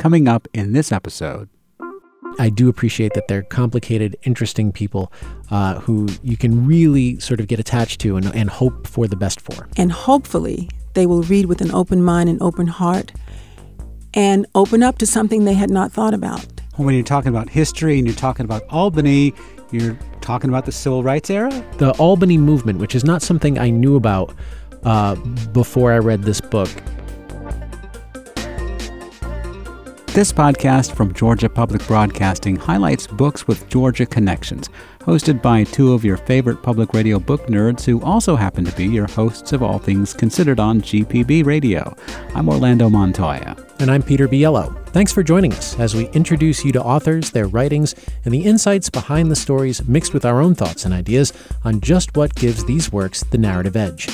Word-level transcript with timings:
coming 0.00 0.26
up 0.26 0.48
in 0.54 0.72
this 0.72 0.90
episode. 0.92 1.46
I 2.38 2.48
do 2.48 2.70
appreciate 2.70 3.12
that 3.12 3.28
they're 3.28 3.42
complicated, 3.42 4.16
interesting 4.22 4.72
people 4.72 5.12
uh, 5.50 5.78
who 5.80 6.08
you 6.22 6.38
can 6.38 6.66
really 6.66 7.20
sort 7.20 7.38
of 7.38 7.48
get 7.48 7.60
attached 7.60 8.00
to 8.00 8.16
and, 8.16 8.34
and 8.34 8.48
hope 8.48 8.86
for 8.86 9.06
the 9.06 9.16
best 9.16 9.42
for. 9.42 9.68
And 9.76 9.92
hopefully, 9.92 10.70
they 10.94 11.04
will 11.04 11.22
read 11.24 11.46
with 11.46 11.60
an 11.60 11.70
open 11.72 12.02
mind 12.02 12.30
and 12.30 12.40
open 12.40 12.66
heart 12.66 13.12
and 14.14 14.46
open 14.54 14.82
up 14.82 14.96
to 14.98 15.06
something 15.06 15.44
they 15.44 15.52
had 15.52 15.68
not 15.68 15.92
thought 15.92 16.14
about. 16.14 16.46
When 16.76 16.94
you're 16.94 17.04
talking 17.04 17.28
about 17.28 17.50
history 17.50 17.98
and 17.98 18.06
you're 18.06 18.16
talking 18.16 18.46
about 18.46 18.62
Albany, 18.70 19.34
you're 19.70 19.98
talking 20.22 20.48
about 20.48 20.64
the 20.64 20.72
civil 20.72 21.02
rights 21.02 21.28
era? 21.28 21.50
The 21.76 21.90
Albany 21.98 22.38
movement, 22.38 22.78
which 22.78 22.94
is 22.94 23.04
not 23.04 23.20
something 23.20 23.58
I 23.58 23.68
knew 23.68 23.96
about 23.96 24.34
uh, 24.82 25.16
before 25.52 25.92
I 25.92 25.98
read 25.98 26.22
this 26.22 26.40
book. 26.40 26.70
This 30.12 30.32
podcast 30.32 30.96
from 30.96 31.14
Georgia 31.14 31.48
Public 31.48 31.86
Broadcasting 31.86 32.56
highlights 32.56 33.06
books 33.06 33.46
with 33.46 33.68
Georgia 33.68 34.04
connections, 34.04 34.68
hosted 34.98 35.40
by 35.40 35.62
two 35.62 35.92
of 35.92 36.04
your 36.04 36.16
favorite 36.16 36.64
public 36.64 36.92
radio 36.92 37.20
book 37.20 37.46
nerds 37.46 37.84
who 37.84 38.02
also 38.02 38.34
happen 38.34 38.64
to 38.64 38.76
be 38.76 38.86
your 38.86 39.06
hosts 39.06 39.52
of 39.52 39.62
All 39.62 39.78
Things 39.78 40.12
Considered 40.12 40.58
on 40.58 40.80
GPB 40.80 41.46
Radio. 41.46 41.94
I'm 42.34 42.48
Orlando 42.48 42.90
Montoya. 42.90 43.56
And 43.78 43.88
I'm 43.88 44.02
Peter 44.02 44.26
Biello. 44.26 44.84
Thanks 44.88 45.12
for 45.12 45.22
joining 45.22 45.52
us 45.52 45.78
as 45.78 45.94
we 45.94 46.08
introduce 46.08 46.64
you 46.64 46.72
to 46.72 46.82
authors, 46.82 47.30
their 47.30 47.46
writings, 47.46 47.94
and 48.24 48.34
the 48.34 48.42
insights 48.42 48.90
behind 48.90 49.30
the 49.30 49.36
stories 49.36 49.86
mixed 49.86 50.12
with 50.12 50.24
our 50.24 50.40
own 50.40 50.56
thoughts 50.56 50.84
and 50.84 50.92
ideas 50.92 51.32
on 51.62 51.80
just 51.80 52.16
what 52.16 52.34
gives 52.34 52.64
these 52.64 52.90
works 52.90 53.22
the 53.22 53.38
narrative 53.38 53.76
edge. 53.76 54.08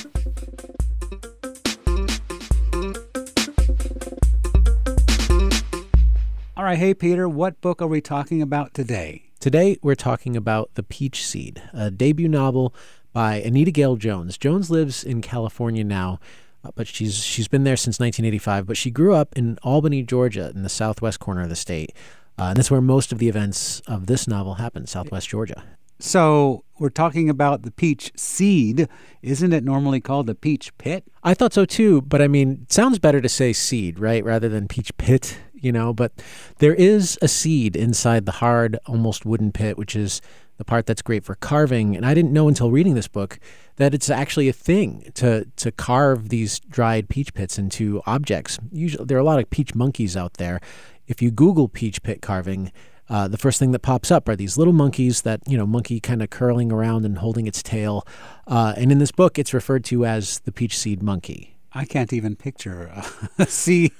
Right, 6.66 6.78
hey 6.78 6.94
Peter, 6.94 7.28
what 7.28 7.60
book 7.60 7.80
are 7.80 7.86
we 7.86 8.00
talking 8.00 8.42
about 8.42 8.74
today? 8.74 9.30
Today 9.38 9.78
we're 9.82 9.94
talking 9.94 10.36
about 10.36 10.74
The 10.74 10.82
Peach 10.82 11.24
Seed, 11.24 11.62
a 11.72 11.92
debut 11.92 12.26
novel 12.26 12.74
by 13.12 13.36
Anita 13.36 13.70
Gail 13.70 13.94
Jones. 13.94 14.36
Jones 14.36 14.68
lives 14.68 15.04
in 15.04 15.22
California 15.22 15.84
now, 15.84 16.18
uh, 16.64 16.72
but 16.74 16.88
she's 16.88 17.22
she's 17.22 17.46
been 17.46 17.62
there 17.62 17.76
since 17.76 18.00
1985. 18.00 18.66
But 18.66 18.76
she 18.76 18.90
grew 18.90 19.14
up 19.14 19.28
in 19.36 19.60
Albany, 19.62 20.02
Georgia, 20.02 20.50
in 20.56 20.64
the 20.64 20.68
southwest 20.68 21.20
corner 21.20 21.42
of 21.42 21.50
the 21.50 21.54
state, 21.54 21.92
uh, 22.36 22.46
and 22.46 22.56
that's 22.56 22.68
where 22.68 22.80
most 22.80 23.12
of 23.12 23.18
the 23.18 23.28
events 23.28 23.78
of 23.86 24.06
this 24.06 24.26
novel 24.26 24.54
happen, 24.54 24.88
Southwest 24.88 25.28
Georgia. 25.28 25.62
So 25.98 26.64
we're 26.78 26.90
talking 26.90 27.30
about 27.30 27.62
the 27.62 27.70
peach 27.70 28.12
seed. 28.16 28.88
Isn't 29.22 29.52
it 29.52 29.64
normally 29.64 30.00
called 30.00 30.26
the 30.26 30.34
peach 30.34 30.76
pit? 30.78 31.04
I 31.22 31.34
thought 31.34 31.54
so 31.54 31.64
too, 31.64 32.02
but 32.02 32.20
I 32.20 32.28
mean, 32.28 32.66
sounds 32.68 32.98
better 32.98 33.20
to 33.20 33.28
say 33.28 33.52
seed, 33.52 33.98
right, 33.98 34.24
rather 34.24 34.48
than 34.48 34.68
peach 34.68 34.96
pit 34.98 35.38
you 35.60 35.72
know, 35.72 35.92
but 35.92 36.12
there 36.58 36.74
is 36.74 37.18
a 37.22 37.28
seed 37.28 37.76
inside 37.76 38.26
the 38.26 38.32
hard, 38.32 38.78
almost 38.86 39.24
wooden 39.24 39.52
pit, 39.52 39.78
which 39.78 39.96
is 39.96 40.20
the 40.58 40.64
part 40.64 40.86
that's 40.86 41.02
great 41.02 41.24
for 41.24 41.34
carving. 41.34 41.96
And 41.96 42.06
I 42.06 42.14
didn't 42.14 42.32
know 42.32 42.48
until 42.48 42.70
reading 42.70 42.94
this 42.94 43.08
book 43.08 43.38
that 43.76 43.92
it's 43.92 44.08
actually 44.08 44.48
a 44.48 44.52
thing 44.52 45.10
to 45.14 45.46
to 45.56 45.72
carve 45.72 46.28
these 46.28 46.60
dried 46.60 47.08
peach 47.08 47.34
pits 47.34 47.58
into 47.58 48.02
objects. 48.06 48.58
Usually, 48.70 49.04
there 49.04 49.16
are 49.16 49.20
a 49.20 49.24
lot 49.24 49.38
of 49.38 49.50
peach 49.50 49.74
monkeys 49.74 50.16
out 50.16 50.34
there. 50.34 50.60
If 51.06 51.22
you 51.22 51.30
Google 51.30 51.68
peach 51.68 52.02
pit 52.02 52.22
carving, 52.22 52.72
uh, 53.08 53.28
the 53.28 53.38
first 53.38 53.58
thing 53.58 53.72
that 53.72 53.80
pops 53.80 54.10
up 54.10 54.28
are 54.28 54.36
these 54.36 54.56
little 54.56 54.72
monkeys 54.72 55.22
that 55.22 55.40
you 55.46 55.56
know 55.56 55.66
monkey 55.66 56.00
kind 56.00 56.22
of 56.22 56.30
curling 56.30 56.72
around 56.72 57.04
and 57.04 57.18
holding 57.18 57.46
its 57.46 57.62
tail. 57.62 58.06
Uh, 58.46 58.74
and 58.76 58.92
in 58.92 58.98
this 58.98 59.12
book 59.12 59.38
it's 59.38 59.54
referred 59.54 59.84
to 59.84 60.04
as 60.04 60.40
the 60.40 60.52
peach 60.52 60.76
seed 60.78 61.02
monkey 61.02 61.55
I 61.76 61.84
can't 61.84 62.10
even 62.14 62.36
picture 62.36 62.90
a 63.38 63.46
seed 63.46 63.92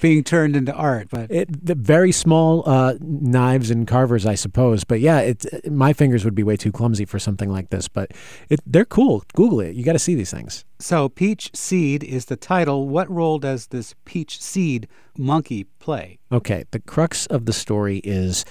being 0.00 0.22
turned 0.22 0.54
into 0.54 0.72
art. 0.72 1.08
But 1.10 1.30
it, 1.32 1.66
the 1.66 1.74
very 1.74 2.12
small 2.12 2.62
uh, 2.64 2.94
knives 3.00 3.72
and 3.72 3.88
carvers, 3.88 4.24
I 4.24 4.36
suppose. 4.36 4.84
But 4.84 5.00
yeah, 5.00 5.18
it, 5.20 5.68
my 5.68 5.92
fingers 5.92 6.24
would 6.24 6.36
be 6.36 6.44
way 6.44 6.56
too 6.56 6.70
clumsy 6.70 7.04
for 7.04 7.18
something 7.18 7.50
like 7.50 7.70
this. 7.70 7.88
But 7.88 8.12
it, 8.48 8.60
they're 8.64 8.84
cool. 8.84 9.24
Google 9.34 9.60
it. 9.60 9.74
You 9.74 9.84
got 9.84 9.94
to 9.94 9.98
see 9.98 10.14
these 10.14 10.30
things. 10.30 10.64
So, 10.78 11.08
Peach 11.08 11.50
Seed 11.56 12.04
is 12.04 12.26
the 12.26 12.36
title. 12.36 12.86
What 12.88 13.10
role 13.10 13.40
does 13.40 13.66
this 13.66 13.96
peach 14.04 14.40
seed 14.40 14.86
monkey 15.16 15.64
play? 15.64 16.20
Okay, 16.30 16.66
the 16.70 16.78
crux 16.78 17.26
of 17.26 17.46
the 17.46 17.52
story 17.52 17.98
is. 18.04 18.44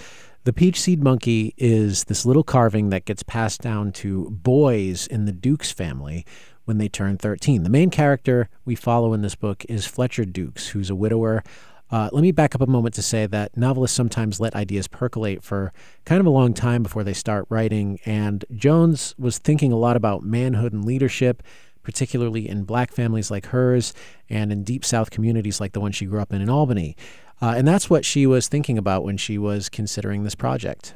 The 0.48 0.54
peach 0.54 0.80
seed 0.80 1.04
monkey 1.04 1.54
is 1.58 2.06
this 2.06 2.26
little 2.26 2.42
carving 2.42 2.90
that 2.92 3.04
gets 3.04 3.22
passed 3.22 3.60
down 3.60 3.92
to 3.92 4.30
boys 4.30 5.06
in 5.06 5.26
the 5.26 5.34
Dukes 5.34 5.74
family 5.74 6.26
when 6.64 6.78
they 6.78 6.88
turn 6.88 7.18
13. 7.18 7.64
The 7.64 7.70
main 7.70 7.90
character 7.90 8.48
we 8.64 8.74
follow 8.74 9.12
in 9.12 9.22
this 9.22 9.36
book 9.36 9.66
is 9.68 9.86
Fletcher 9.86 10.24
Dukes, 10.24 10.70
who's 10.70 10.90
a 10.90 10.96
widower. 10.96 11.44
Uh, 11.92 12.10
let 12.14 12.22
me 12.22 12.32
back 12.32 12.56
up 12.56 12.62
a 12.62 12.66
moment 12.66 12.96
to 12.96 13.02
say 13.02 13.26
that 13.26 13.58
novelists 13.58 13.98
sometimes 13.98 14.40
let 14.40 14.56
ideas 14.56 14.88
percolate 14.88 15.44
for 15.44 15.74
kind 16.06 16.22
of 16.22 16.26
a 16.26 16.30
long 16.30 16.54
time 16.54 16.82
before 16.82 17.04
they 17.04 17.12
start 17.12 17.46
writing, 17.50 18.00
and 18.06 18.46
Jones 18.56 19.16
was 19.18 19.40
thinking 19.40 19.74
a 19.74 19.78
lot 19.78 19.98
about 19.98 20.24
manhood 20.24 20.72
and 20.72 20.86
leadership, 20.86 21.44
particularly 21.84 22.48
in 22.48 22.64
black 22.64 22.94
families 22.94 23.30
like 23.30 23.48
hers 23.48 23.94
and 24.30 24.54
in 24.54 24.64
deep 24.64 24.86
South 24.86 25.10
communities 25.10 25.60
like 25.60 25.74
the 25.74 25.82
one 25.82 25.92
she 25.92 26.06
grew 26.06 26.22
up 26.22 26.32
in 26.32 26.42
in 26.42 26.50
Albany. 26.50 26.96
Uh, 27.42 27.54
and 27.56 27.68
that's 27.68 27.90
what 27.90 28.04
she 28.04 28.26
was 28.26 28.48
thinking 28.48 28.78
about 28.78 29.04
when 29.04 29.18
she 29.18 29.38
was 29.38 29.70
considering 29.70 30.24
this 30.24 30.36
project. 30.36 30.96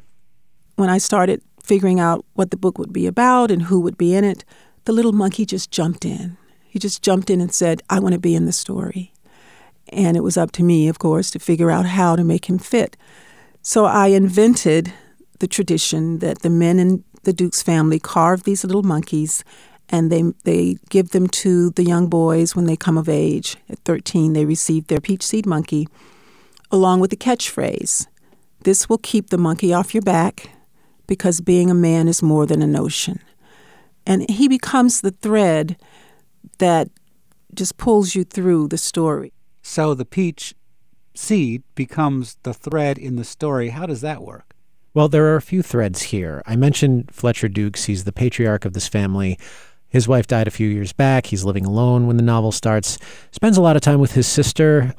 When 0.76 0.88
I 0.88 0.98
started 0.98 1.42
figuring 1.62 2.00
out 2.00 2.24
what 2.34 2.50
the 2.50 2.56
book 2.56 2.78
would 2.78 2.92
be 2.92 3.06
about 3.06 3.50
and 3.50 3.62
who 3.62 3.80
would 3.80 3.96
be 3.96 4.14
in 4.14 4.24
it, 4.24 4.44
the 4.84 4.92
little 4.92 5.12
monkey 5.12 5.46
just 5.46 5.70
jumped 5.70 6.04
in. 6.04 6.36
He 6.64 6.78
just 6.78 7.02
jumped 7.02 7.30
in 7.30 7.40
and 7.40 7.52
said, 7.52 7.82
I 7.88 8.00
want 8.00 8.14
to 8.14 8.18
be 8.18 8.34
in 8.34 8.46
the 8.46 8.52
story. 8.52 9.12
And 9.88 10.16
it 10.16 10.22
was 10.22 10.36
up 10.36 10.52
to 10.52 10.62
me, 10.62 10.88
of 10.88 10.98
course, 10.98 11.30
to 11.32 11.38
figure 11.38 11.70
out 11.70 11.86
how 11.86 12.16
to 12.16 12.24
make 12.24 12.48
him 12.48 12.58
fit. 12.58 12.96
So 13.60 13.84
I 13.84 14.08
invented 14.08 14.92
the 15.38 15.46
tradition 15.46 16.18
that 16.18 16.40
the 16.40 16.50
men 16.50 16.78
in 16.78 17.04
the 17.24 17.32
Duke's 17.32 17.62
family 17.62 18.00
carve 18.00 18.42
these 18.42 18.64
little 18.64 18.82
monkeys 18.82 19.44
and 19.88 20.10
they, 20.10 20.22
they 20.44 20.76
give 20.88 21.10
them 21.10 21.28
to 21.28 21.70
the 21.70 21.84
young 21.84 22.08
boys 22.08 22.56
when 22.56 22.64
they 22.64 22.76
come 22.76 22.96
of 22.96 23.08
age. 23.08 23.56
At 23.68 23.78
13, 23.80 24.32
they 24.32 24.46
receive 24.46 24.86
their 24.86 25.00
peach 25.00 25.22
seed 25.22 25.44
monkey, 25.44 25.86
along 26.72 26.98
with 26.98 27.10
the 27.10 27.16
catchphrase 27.16 28.06
This 28.64 28.88
will 28.88 28.98
keep 28.98 29.30
the 29.30 29.38
monkey 29.38 29.72
off 29.72 29.94
your 29.94 30.02
back 30.02 30.50
because 31.06 31.40
being 31.40 31.70
a 31.70 31.74
man 31.74 32.08
is 32.08 32.22
more 32.22 32.46
than 32.46 32.62
a 32.62 32.66
notion 32.66 33.20
and 34.06 34.28
he 34.28 34.48
becomes 34.48 35.00
the 35.00 35.10
thread 35.10 35.76
that 36.58 36.88
just 37.54 37.76
pulls 37.76 38.14
you 38.14 38.24
through 38.24 38.68
the 38.68 38.78
story. 38.78 39.32
So 39.62 39.94
the 39.94 40.04
peach 40.04 40.54
seed 41.14 41.62
becomes 41.74 42.36
the 42.42 42.54
thread 42.54 42.98
in 42.98 43.16
the 43.16 43.24
story. 43.24 43.68
How 43.70 43.86
does 43.86 44.00
that 44.00 44.22
work? 44.22 44.54
Well, 44.94 45.08
there 45.08 45.26
are 45.26 45.36
a 45.36 45.42
few 45.42 45.62
threads 45.62 46.02
here. 46.02 46.42
I 46.46 46.56
mentioned 46.56 47.10
Fletcher 47.12 47.48
Dukes. 47.48 47.84
He's 47.84 48.04
the 48.04 48.12
patriarch 48.12 48.64
of 48.64 48.72
this 48.72 48.88
family. 48.88 49.38
His 49.88 50.08
wife 50.08 50.26
died 50.26 50.48
a 50.48 50.50
few 50.50 50.68
years 50.68 50.92
back. 50.92 51.26
He's 51.26 51.44
living 51.44 51.64
alone 51.64 52.06
when 52.06 52.16
the 52.16 52.22
novel 52.22 52.52
starts. 52.52 52.98
Spends 53.30 53.56
a 53.56 53.62
lot 53.62 53.76
of 53.76 53.82
time 53.82 54.00
with 54.00 54.12
his 54.12 54.26
sister. 54.26 54.94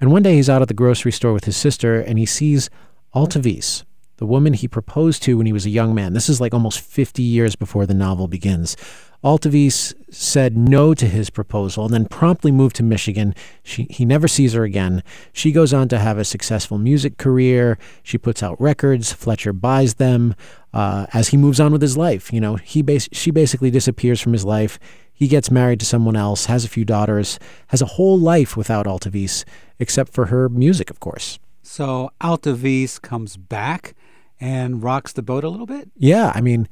And 0.00 0.10
one 0.10 0.22
day 0.22 0.34
he's 0.34 0.48
out 0.48 0.62
at 0.62 0.68
the 0.68 0.74
grocery 0.74 1.12
store 1.12 1.32
with 1.32 1.44
his 1.44 1.56
sister 1.56 2.00
and 2.00 2.18
he 2.18 2.26
sees 2.26 2.70
Altavis, 3.14 3.84
the 4.20 4.26
woman 4.26 4.52
he 4.52 4.68
proposed 4.68 5.22
to 5.22 5.38
when 5.38 5.46
he 5.46 5.52
was 5.52 5.64
a 5.64 5.70
young 5.70 5.94
man. 5.94 6.12
This 6.12 6.28
is 6.28 6.42
like 6.42 6.52
almost 6.52 6.80
50 6.80 7.22
years 7.22 7.56
before 7.56 7.86
the 7.86 7.94
novel 7.94 8.28
begins. 8.28 8.76
Altavis 9.24 9.94
said 10.12 10.58
no 10.58 10.92
to 10.92 11.06
his 11.06 11.30
proposal 11.30 11.86
and 11.86 11.94
then 11.94 12.04
promptly 12.04 12.52
moved 12.52 12.76
to 12.76 12.82
Michigan. 12.82 13.34
She, 13.62 13.86
he 13.88 14.04
never 14.04 14.28
sees 14.28 14.52
her 14.52 14.62
again. 14.62 15.02
She 15.32 15.52
goes 15.52 15.72
on 15.72 15.88
to 15.88 15.98
have 15.98 16.18
a 16.18 16.24
successful 16.24 16.76
music 16.76 17.16
career. 17.16 17.78
She 18.02 18.18
puts 18.18 18.42
out 18.42 18.60
records. 18.60 19.10
Fletcher 19.10 19.54
buys 19.54 19.94
them 19.94 20.34
uh, 20.74 21.06
as 21.14 21.28
he 21.28 21.38
moves 21.38 21.58
on 21.58 21.72
with 21.72 21.82
his 21.82 21.96
life. 21.96 22.30
You 22.30 22.42
know, 22.42 22.56
he 22.56 22.82
bas- 22.82 23.08
she 23.12 23.30
basically 23.30 23.70
disappears 23.70 24.20
from 24.20 24.34
his 24.34 24.44
life. 24.44 24.78
He 25.14 25.28
gets 25.28 25.50
married 25.50 25.80
to 25.80 25.86
someone 25.86 26.16
else, 26.16 26.44
has 26.44 26.66
a 26.66 26.68
few 26.68 26.84
daughters, 26.84 27.38
has 27.68 27.80
a 27.80 27.86
whole 27.86 28.18
life 28.18 28.54
without 28.54 28.84
Altavis, 28.84 29.44
except 29.78 30.12
for 30.12 30.26
her 30.26 30.50
music, 30.50 30.90
of 30.90 31.00
course. 31.00 31.38
So 31.62 32.10
Altavis 32.20 33.00
comes 33.00 33.38
back 33.38 33.94
and 34.40 34.82
rocks 34.82 35.12
the 35.12 35.22
boat 35.22 35.44
a 35.44 35.48
little 35.48 35.66
bit? 35.66 35.90
Yeah, 35.96 36.32
I 36.34 36.40
mean, 36.40 36.68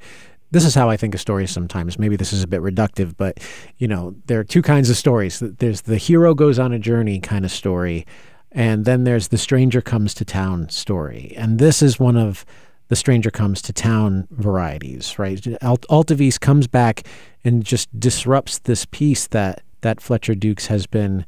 this 0.51 0.65
is 0.65 0.75
how 0.75 0.89
I 0.89 0.97
think 0.97 1.15
of 1.15 1.21
stories 1.21 1.51
sometimes. 1.51 1.99
Maybe 1.99 2.17
this 2.17 2.33
is 2.33 2.43
a 2.43 2.49
bit 2.49 2.61
reductive, 2.61 3.17
but 3.17 3.39
you 3.77 3.87
know, 3.87 4.15
there 4.27 4.41
are 4.41 4.45
two 4.45 4.63
kinds 4.63 4.89
of 4.91 4.97
stories. 4.97 5.41
There's 5.41 5.83
the 5.83 5.99
hero 5.99 6.35
goes 6.35 6.59
on 6.59 6.73
a 6.73 6.79
journey 6.79 7.21
kind 7.21 7.45
of 7.45 7.51
story, 7.51 8.07
and 8.51 8.85
then 8.85 9.05
there's 9.05 9.29
the 9.29 9.39
stranger 9.39 9.81
comes 9.81 10.15
to 10.15 10.25
town 10.25 10.69
story. 10.71 11.35
And 11.37 11.59
this 11.59 11.83
is 11.83 12.01
one 12.01 12.17
of 12.17 12.47
the 12.89 12.97
stranger 12.97 13.31
comes 13.31 13.61
to 13.63 13.73
town 13.73 14.27
varieties, 14.31 15.19
right? 15.19 15.47
Alt- 15.63 15.87
Altavis 15.91 16.41
comes 16.41 16.67
back 16.67 17.07
and 17.45 17.63
just 17.63 17.99
disrupts 17.99 18.59
this 18.59 18.87
peace 18.87 19.27
that 19.29 19.63
that 19.83 20.01
Fletcher 20.01 20.35
Dukes 20.35 20.67
has 20.67 20.87
been 20.87 21.27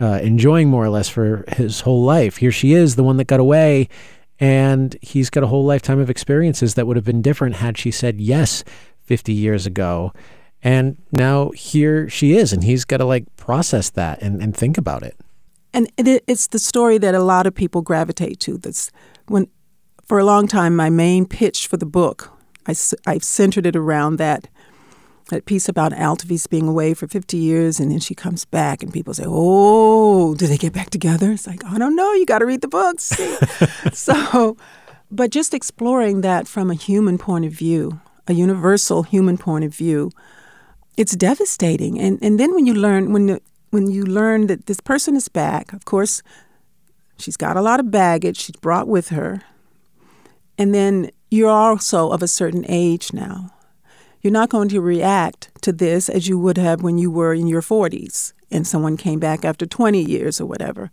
uh, 0.00 0.18
enjoying 0.22 0.68
more 0.68 0.84
or 0.84 0.88
less 0.88 1.08
for 1.08 1.44
his 1.48 1.80
whole 1.80 2.02
life. 2.02 2.38
Here 2.38 2.52
she 2.52 2.72
is, 2.72 2.96
the 2.96 3.04
one 3.04 3.16
that 3.18 3.26
got 3.26 3.40
away, 3.40 3.88
and 4.40 4.96
he's 5.02 5.28
got 5.28 5.44
a 5.44 5.46
whole 5.46 5.64
lifetime 5.64 6.00
of 6.00 6.08
experiences 6.08 6.74
that 6.74 6.86
would 6.86 6.96
have 6.96 7.04
been 7.04 7.22
different 7.22 7.56
had 7.56 7.76
she 7.76 7.90
said 7.90 8.20
yes 8.20 8.64
50 9.02 9.32
years 9.32 9.66
ago. 9.66 10.12
And 10.62 10.96
now 11.12 11.50
here 11.50 12.08
she 12.08 12.32
is, 12.36 12.52
and 12.52 12.64
he's 12.64 12.84
got 12.84 12.98
to 12.98 13.04
like 13.04 13.24
process 13.36 13.90
that 13.90 14.20
and, 14.22 14.42
and 14.42 14.56
think 14.56 14.78
about 14.78 15.02
it. 15.02 15.16
and 15.96 16.08
it, 16.08 16.24
it's 16.26 16.48
the 16.48 16.58
story 16.58 16.98
that 16.98 17.14
a 17.14 17.22
lot 17.22 17.46
of 17.46 17.54
people 17.54 17.82
gravitate 17.82 18.40
to. 18.40 18.58
That's 18.58 18.90
when, 19.28 19.48
for 20.04 20.18
a 20.18 20.24
long 20.24 20.48
time, 20.48 20.74
my 20.74 20.90
main 20.90 21.26
pitch 21.26 21.66
for 21.66 21.76
the 21.76 21.86
book, 21.86 22.32
I, 22.66 22.74
I've 23.06 23.24
centered 23.24 23.66
it 23.66 23.76
around 23.76 24.16
that 24.16 24.48
that 25.30 25.46
piece 25.46 25.68
about 25.68 25.92
Altavis 25.92 26.48
being 26.48 26.68
away 26.68 26.94
for 26.94 27.08
50 27.08 27.36
years 27.36 27.80
and 27.80 27.90
then 27.90 27.98
she 27.98 28.14
comes 28.14 28.44
back 28.44 28.82
and 28.82 28.92
people 28.92 29.14
say, 29.14 29.24
"Oh, 29.26 30.34
do 30.34 30.46
they 30.46 30.58
get 30.58 30.72
back 30.72 30.90
together?" 30.90 31.32
It's 31.32 31.46
like, 31.46 31.64
"I 31.64 31.78
don't 31.78 31.96
know, 31.96 32.12
you 32.12 32.26
got 32.26 32.40
to 32.40 32.46
read 32.46 32.60
the 32.60 32.68
books." 32.68 33.12
so, 33.92 34.56
but 35.10 35.30
just 35.30 35.54
exploring 35.54 36.20
that 36.20 36.46
from 36.46 36.70
a 36.70 36.74
human 36.74 37.18
point 37.18 37.44
of 37.44 37.52
view, 37.52 38.00
a 38.28 38.34
universal 38.34 39.02
human 39.02 39.38
point 39.38 39.64
of 39.64 39.74
view, 39.74 40.10
it's 40.96 41.16
devastating. 41.16 41.98
And 41.98 42.18
and 42.22 42.38
then 42.38 42.54
when 42.54 42.66
you 42.66 42.74
learn 42.74 43.12
when 43.12 43.26
the, 43.26 43.40
when 43.70 43.90
you 43.90 44.04
learn 44.04 44.46
that 44.48 44.66
this 44.66 44.80
person 44.80 45.16
is 45.16 45.28
back, 45.28 45.72
of 45.72 45.84
course, 45.84 46.22
she's 47.18 47.36
got 47.36 47.56
a 47.56 47.62
lot 47.62 47.80
of 47.80 47.90
baggage 47.90 48.38
she's 48.38 48.56
brought 48.56 48.88
with 48.88 49.08
her. 49.08 49.42
And 50.58 50.74
then 50.74 51.10
you're 51.30 51.48
also 51.48 52.10
of 52.10 52.22
a 52.22 52.28
certain 52.28 52.66
age 52.68 53.12
now 53.12 53.50
you're 54.20 54.32
not 54.32 54.50
going 54.50 54.68
to 54.68 54.80
react 54.80 55.50
to 55.62 55.72
this 55.72 56.08
as 56.08 56.28
you 56.28 56.38
would 56.38 56.58
have 56.58 56.82
when 56.82 56.98
you 56.98 57.10
were 57.10 57.34
in 57.34 57.46
your 57.46 57.62
40s 57.62 58.32
and 58.50 58.66
someone 58.66 58.96
came 58.96 59.18
back 59.18 59.44
after 59.44 59.66
20 59.66 60.02
years 60.02 60.40
or 60.40 60.46
whatever. 60.46 60.90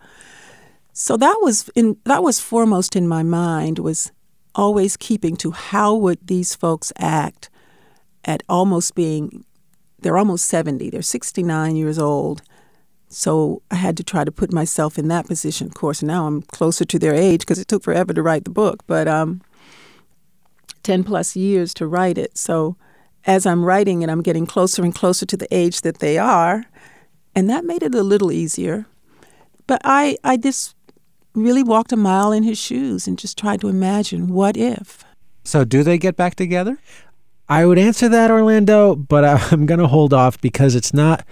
So 0.93 1.17
that 1.17 1.37
was 1.41 1.69
in 1.75 1.97
that 2.05 2.23
was 2.23 2.39
foremost 2.39 2.95
in 2.95 3.07
my 3.07 3.21
mind 3.21 3.79
was 3.79 4.11
always 4.55 4.97
keeping 4.97 5.35
to 5.37 5.51
how 5.51 5.93
would 5.93 6.25
these 6.25 6.55
folks 6.55 6.91
act 6.97 7.49
at 8.25 8.41
almost 8.49 8.95
being 8.95 9.45
they're 9.99 10.17
almost 10.17 10.45
70, 10.45 10.89
they're 10.89 11.01
69 11.01 11.75
years 11.75 11.99
old. 11.99 12.41
So 13.09 13.61
I 13.71 13.75
had 13.75 13.95
to 13.97 14.03
try 14.03 14.23
to 14.23 14.31
put 14.31 14.51
myself 14.51 14.97
in 14.97 15.07
that 15.07 15.27
position. 15.27 15.67
Of 15.67 15.73
course, 15.73 16.03
now 16.03 16.27
I'm 16.27 16.41
closer 16.41 16.85
to 16.85 16.99
their 16.99 17.15
age 17.15 17.41
because 17.41 17.59
it 17.59 17.67
took 17.67 17.83
forever 17.83 18.13
to 18.13 18.21
write 18.21 18.43
the 18.43 18.49
book, 18.49 18.83
but 18.85 19.07
um, 19.07 19.41
10 20.83 21.03
plus 21.03 21.35
years 21.35 21.73
to 21.75 21.87
write 21.87 22.17
it. 22.17 22.37
So 22.37 22.75
as 23.27 23.45
I'm 23.45 23.63
writing 23.63 24.01
and 24.01 24.11
I'm 24.11 24.23
getting 24.23 24.47
closer 24.47 24.83
and 24.83 24.95
closer 24.95 25.25
to 25.25 25.37
the 25.37 25.47
age 25.53 25.81
that 25.81 25.99
they 25.99 26.17
are. 26.17 26.65
And 27.35 27.49
that 27.49 27.65
made 27.65 27.83
it 27.83 27.93
a 27.93 28.01
little 28.01 28.31
easier. 28.31 28.87
But 29.67 29.81
I, 29.83 30.17
I 30.23 30.37
just 30.37 30.75
really 31.35 31.61
walked 31.61 31.91
a 31.91 31.97
mile 31.97 32.31
in 32.31 32.41
his 32.43 32.57
shoes 32.57 33.07
and 33.07 33.19
just 33.19 33.37
tried 33.37 33.61
to 33.61 33.67
imagine 33.67 34.29
what 34.29 34.57
if. 34.57 35.03
So, 35.43 35.63
do 35.63 35.83
they 35.83 35.97
get 35.97 36.15
back 36.15 36.35
together? 36.35 36.79
I 37.47 37.65
would 37.65 37.77
answer 37.77 38.09
that, 38.09 38.31
Orlando, 38.31 38.95
but 38.95 39.23
I'm 39.53 39.65
going 39.65 39.79
to 39.79 39.87
hold 39.87 40.13
off 40.13 40.41
because 40.41 40.73
it's 40.75 40.93
not. 40.93 41.25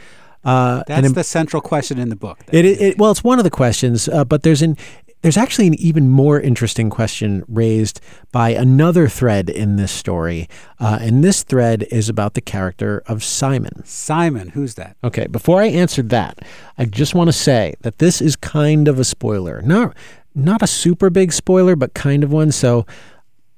Uh, 0.44 0.84
That's 0.88 1.12
the 1.14 1.24
central 1.24 1.62
question 1.62 1.98
in 1.98 2.10
the 2.10 2.16
book. 2.16 2.40
It, 2.52 2.66
it, 2.66 2.98
well, 3.00 3.10
it's 3.10 3.24
one 3.24 3.40
of 3.40 3.44
the 3.44 3.50
questions, 3.50 4.08
uh, 4.08 4.24
but 4.24 4.44
there's 4.44 4.62
an 4.62 4.78
there's 5.26 5.38
actually 5.38 5.66
an 5.66 5.74
even 5.80 6.08
more 6.08 6.40
interesting 6.40 6.88
question 6.88 7.44
raised 7.48 8.00
by 8.32 8.50
another 8.52 9.08
thread 9.08 9.50
in 9.50 9.76
this 9.76 9.92
story. 9.92 10.48
Uh, 10.80 11.00
and 11.02 11.24
this 11.24 11.42
thread 11.42 11.82
is 11.90 12.10
about 12.10 12.36
the 12.36 12.42
character 12.42 13.02
of 13.08 13.24
Simon. 13.24 13.84
Simon, 13.86 14.50
who's 14.50 14.76
that? 14.76 14.96
Okay, 15.04 15.26
before 15.26 15.64
I 15.64 15.66
answer 15.66 16.04
that, 16.04 16.46
I 16.78 16.86
just 16.86 17.16
want 17.16 17.28
to 17.30 17.34
say 17.34 17.74
that 17.82 17.98
this 17.98 18.22
is 18.22 18.36
kind 18.36 18.88
of 18.88 19.00
a 19.00 19.04
spoiler. 19.04 19.64
Not, 19.64 19.98
not 20.36 20.62
a 20.62 20.68
super 20.68 21.10
big 21.10 21.34
spoiler, 21.34 21.76
but 21.76 21.96
kind 21.96 22.24
of 22.24 22.32
one. 22.32 22.52
So 22.52 22.86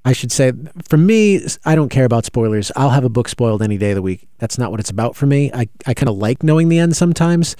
I 0.05 0.13
should 0.13 0.31
say, 0.31 0.53
for 0.87 0.95
me, 0.95 1.41
I 1.65 1.75
don't 1.75 1.89
care 1.89 2.05
about 2.05 2.23
spoilers. 2.23 2.71
I'll 2.77 2.91
have 2.91 3.03
a 3.03 3.09
book 3.09 3.27
spoiled 3.27 3.61
any 3.61 3.77
day 3.77 3.91
of 3.91 3.95
the 3.95 4.01
week. 4.01 4.29
That's 4.37 4.57
not 4.57 4.71
what 4.71 4.79
it's 4.79 4.89
about 4.89 5.17
for 5.17 5.25
me. 5.25 5.51
I, 5.53 5.67
I 5.85 5.93
kind 5.93 6.07
of 6.07 6.15
like 6.15 6.43
knowing 6.43 6.69
the 6.69 6.79
end 6.79 6.95
sometimes, 6.95 7.57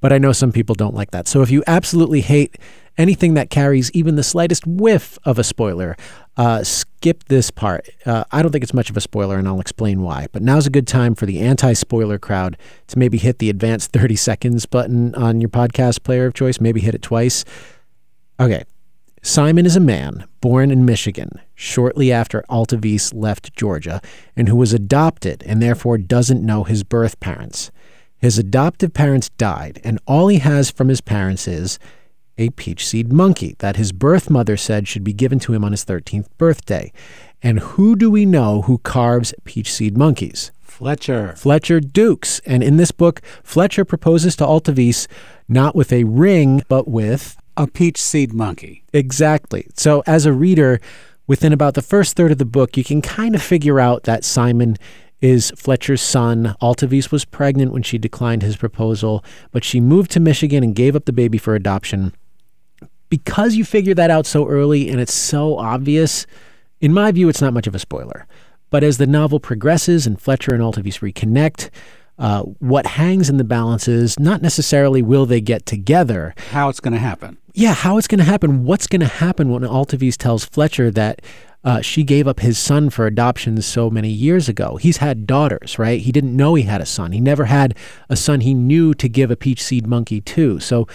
but 0.00 0.12
I 0.12 0.18
know 0.18 0.32
some 0.32 0.52
people 0.52 0.74
don't 0.74 0.94
like 0.94 1.10
that. 1.10 1.28
So 1.28 1.42
if 1.42 1.50
you 1.50 1.62
absolutely 1.66 2.20
hate 2.20 2.56
anything 2.98 3.34
that 3.34 3.48
carries 3.48 3.90
even 3.92 4.16
the 4.16 4.22
slightest 4.22 4.66
whiff 4.66 5.18
of 5.24 5.38
a 5.38 5.44
spoiler, 5.44 5.96
uh, 6.36 6.64
skip 6.64 7.24
this 7.24 7.50
part. 7.50 7.88
Uh, 8.04 8.24
I 8.30 8.42
don't 8.42 8.50
think 8.50 8.64
it's 8.64 8.74
much 8.74 8.90
of 8.90 8.96
a 8.96 9.00
spoiler, 9.00 9.38
and 9.38 9.46
I'll 9.48 9.60
explain 9.60 10.02
why. 10.02 10.26
But 10.32 10.42
now's 10.42 10.66
a 10.66 10.70
good 10.70 10.86
time 10.86 11.14
for 11.14 11.24
the 11.24 11.40
anti 11.40 11.72
spoiler 11.72 12.18
crowd 12.18 12.58
to 12.88 12.98
maybe 12.98 13.18
hit 13.18 13.38
the 13.38 13.48
advanced 13.48 13.92
30 13.92 14.16
seconds 14.16 14.66
button 14.66 15.14
on 15.14 15.40
your 15.40 15.50
podcast 15.50 16.02
player 16.02 16.26
of 16.26 16.34
choice, 16.34 16.60
maybe 16.60 16.80
hit 16.80 16.94
it 16.94 17.02
twice. 17.02 17.44
Okay. 18.38 18.64
Simon 19.20 19.66
is 19.66 19.74
a 19.74 19.80
man 19.80 20.26
born 20.40 20.70
in 20.70 20.84
Michigan 20.84 21.40
shortly 21.56 22.12
after 22.12 22.44
Altavis 22.48 23.12
left 23.12 23.52
Georgia 23.56 24.00
and 24.36 24.48
who 24.48 24.54
was 24.54 24.72
adopted 24.72 25.42
and 25.44 25.60
therefore 25.60 25.98
doesn't 25.98 26.46
know 26.46 26.62
his 26.62 26.84
birth 26.84 27.18
parents. 27.18 27.72
His 28.18 28.38
adoptive 28.38 28.92
parents 28.92 29.28
died, 29.30 29.80
and 29.84 29.98
all 30.06 30.28
he 30.28 30.38
has 30.38 30.70
from 30.70 30.88
his 30.88 31.00
parents 31.00 31.46
is 31.46 31.78
a 32.36 32.50
peach 32.50 32.86
seed 32.86 33.12
monkey 33.12 33.56
that 33.58 33.76
his 33.76 33.92
birth 33.92 34.30
mother 34.30 34.56
said 34.56 34.86
should 34.88 35.04
be 35.04 35.12
given 35.12 35.38
to 35.40 35.52
him 35.52 35.64
on 35.64 35.72
his 35.72 35.84
13th 35.84 36.26
birthday. 36.38 36.92
And 37.42 37.60
who 37.60 37.96
do 37.96 38.10
we 38.10 38.24
know 38.24 38.62
who 38.62 38.78
carves 38.78 39.34
peach 39.44 39.72
seed 39.72 39.96
monkeys? 39.96 40.50
Fletcher. 40.60 41.34
Fletcher 41.36 41.80
Dukes. 41.80 42.40
And 42.46 42.62
in 42.62 42.76
this 42.76 42.92
book, 42.92 43.20
Fletcher 43.42 43.84
proposes 43.84 44.36
to 44.36 44.44
Altavis 44.44 45.08
not 45.48 45.74
with 45.74 45.92
a 45.92 46.04
ring, 46.04 46.62
but 46.68 46.86
with 46.88 47.36
a 47.56 47.66
peach 47.66 48.00
seed 48.00 48.32
monkey. 48.32 48.84
Exactly. 48.92 49.66
So 49.74 50.04
as 50.06 50.26
a 50.26 50.32
reader, 50.32 50.80
within 51.26 51.52
about 51.52 51.74
the 51.74 51.82
first 51.82 52.16
third 52.16 52.30
of 52.30 52.38
the 52.38 52.44
book, 52.44 52.76
you 52.76 52.84
can 52.84 53.02
kind 53.02 53.34
of 53.34 53.42
figure 53.42 53.80
out 53.80 54.04
that 54.04 54.24
Simon 54.24 54.76
is 55.20 55.50
Fletcher's 55.56 56.02
son. 56.02 56.54
Altavis 56.62 57.10
was 57.10 57.24
pregnant 57.24 57.72
when 57.72 57.82
she 57.82 57.98
declined 57.98 58.42
his 58.42 58.56
proposal, 58.56 59.24
but 59.50 59.64
she 59.64 59.80
moved 59.80 60.10
to 60.12 60.20
Michigan 60.20 60.62
and 60.62 60.74
gave 60.74 60.94
up 60.94 61.04
the 61.04 61.12
baby 61.12 61.38
for 61.38 61.54
adoption 61.54 62.12
because 63.10 63.54
you 63.54 63.64
figure 63.64 63.94
that 63.94 64.10
out 64.10 64.26
so 64.26 64.46
early 64.46 64.88
and 64.88 65.00
it's 65.00 65.14
so 65.14 65.56
obvious, 65.58 66.26
in 66.80 66.92
my 66.92 67.10
view, 67.12 67.28
it's 67.28 67.40
not 67.40 67.52
much 67.52 67.66
of 67.66 67.74
a 67.74 67.78
spoiler. 67.78 68.26
But 68.70 68.84
as 68.84 68.98
the 68.98 69.06
novel 69.06 69.40
progresses 69.40 70.06
and 70.06 70.20
Fletcher 70.20 70.54
and 70.54 70.62
Altavis 70.62 71.00
reconnect, 71.00 71.70
uh, 72.18 72.42
what 72.42 72.84
hangs 72.84 73.30
in 73.30 73.38
the 73.38 73.44
balance 73.44 73.88
is 73.88 74.18
not 74.18 74.42
necessarily 74.42 75.00
will 75.00 75.24
they 75.24 75.40
get 75.40 75.64
together. 75.64 76.34
How 76.50 76.68
it's 76.68 76.80
going 76.80 76.92
to 76.92 76.98
happen. 76.98 77.38
Yeah, 77.54 77.72
how 77.72 77.96
it's 77.96 78.08
going 78.08 78.18
to 78.18 78.24
happen. 78.24 78.64
What's 78.64 78.86
going 78.86 79.00
to 79.00 79.06
happen 79.06 79.48
when 79.48 79.62
Altavis 79.62 80.16
tells 80.16 80.44
Fletcher 80.44 80.90
that 80.90 81.22
uh, 81.64 81.80
she 81.80 82.04
gave 82.04 82.28
up 82.28 82.40
his 82.40 82.58
son 82.58 82.88
for 82.88 83.06
adoption 83.06 83.60
so 83.60 83.90
many 83.90 84.08
years 84.08 84.48
ago. 84.48 84.76
He's 84.76 84.98
had 84.98 85.26
daughters, 85.26 85.78
right? 85.78 86.00
He 86.00 86.12
didn't 86.12 86.36
know 86.36 86.54
he 86.54 86.62
had 86.62 86.80
a 86.80 86.86
son. 86.86 87.12
He 87.12 87.20
never 87.20 87.46
had 87.46 87.76
a 88.08 88.16
son 88.16 88.40
he 88.40 88.54
knew 88.54 88.94
to 88.94 89.08
give 89.08 89.30
a 89.30 89.36
peach 89.36 89.62
seed 89.62 89.86
monkey 89.86 90.20
to. 90.20 90.60
So 90.60 90.86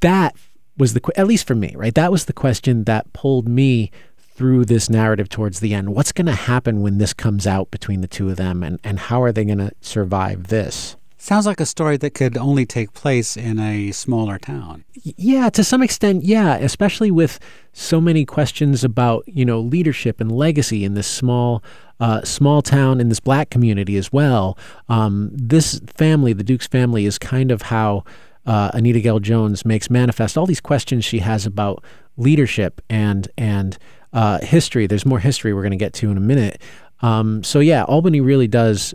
that 0.00 0.36
was 0.76 0.94
the 0.94 1.00
at 1.16 1.26
least 1.26 1.46
for 1.46 1.54
me, 1.54 1.74
right? 1.76 1.94
That 1.94 2.12
was 2.12 2.26
the 2.26 2.32
question 2.32 2.84
that 2.84 3.12
pulled 3.12 3.48
me 3.48 3.90
through 4.16 4.64
this 4.64 4.88
narrative 4.88 5.28
towards 5.28 5.58
the 5.58 5.74
end. 5.74 5.94
What's 5.94 6.12
going 6.12 6.26
to 6.26 6.32
happen 6.32 6.80
when 6.80 6.98
this 6.98 7.12
comes 7.12 7.44
out 7.44 7.72
between 7.72 8.00
the 8.00 8.06
two 8.06 8.30
of 8.30 8.36
them, 8.36 8.62
and 8.62 8.78
and 8.84 8.98
how 9.00 9.20
are 9.22 9.32
they 9.32 9.44
going 9.44 9.58
to 9.58 9.72
survive 9.80 10.46
this? 10.46 10.96
Sounds 11.20 11.46
like 11.46 11.58
a 11.58 11.66
story 11.66 11.96
that 11.96 12.14
could 12.14 12.36
only 12.36 12.64
take 12.64 12.92
place 12.92 13.36
in 13.36 13.58
a 13.58 13.90
smaller 13.90 14.38
town. 14.38 14.84
Yeah, 15.02 15.50
to 15.50 15.64
some 15.64 15.82
extent, 15.82 16.22
yeah, 16.22 16.54
especially 16.54 17.10
with 17.10 17.40
so 17.72 18.00
many 18.00 18.24
questions 18.24 18.84
about, 18.84 19.24
you 19.26 19.44
know, 19.44 19.58
leadership 19.58 20.20
and 20.20 20.30
legacy 20.30 20.84
in 20.84 20.94
this 20.94 21.08
small 21.08 21.62
uh, 21.98 22.22
small 22.22 22.62
town 22.62 23.00
in 23.00 23.08
this 23.08 23.18
black 23.18 23.50
community 23.50 23.96
as 23.96 24.12
well. 24.12 24.56
Um, 24.88 25.30
this 25.32 25.80
family, 25.96 26.32
the 26.32 26.44
Duke's 26.44 26.68
family, 26.68 27.04
is 27.04 27.18
kind 27.18 27.50
of 27.50 27.62
how 27.62 28.04
uh, 28.46 28.70
Anita 28.72 29.00
Gail 29.00 29.18
Jones 29.18 29.64
makes 29.64 29.90
manifest 29.90 30.38
all 30.38 30.46
these 30.46 30.60
questions 30.60 31.04
she 31.04 31.18
has 31.18 31.44
about 31.44 31.82
leadership 32.16 32.80
and 32.88 33.28
and 33.36 33.76
uh, 34.12 34.38
history. 34.38 34.86
There's 34.86 35.04
more 35.04 35.18
history 35.18 35.52
we're 35.52 35.62
going 35.62 35.72
to 35.72 35.76
get 35.76 35.94
to 35.94 36.12
in 36.12 36.16
a 36.16 36.20
minute. 36.20 36.62
Um, 37.02 37.42
so 37.42 37.58
yeah, 37.58 37.82
Albany 37.84 38.20
really 38.20 38.48
does 38.48 38.94